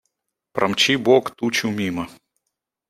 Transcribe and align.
–Промчи 0.53 0.93
бог 1.05 1.23
тучу 1.37 1.67
мимо. 1.79 2.03